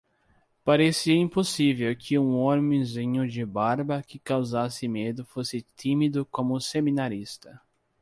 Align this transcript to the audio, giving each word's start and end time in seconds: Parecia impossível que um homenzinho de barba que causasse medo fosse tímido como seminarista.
Parecia 0.63 1.15
impossível 1.15 1.95
que 1.95 2.17
um 2.17 2.33
homenzinho 2.39 3.27
de 3.29 3.45
barba 3.45 4.01
que 4.01 4.17
causasse 4.17 4.87
medo 4.87 5.23
fosse 5.23 5.61
tímido 5.77 6.25
como 6.25 6.59
seminarista. 6.59 7.61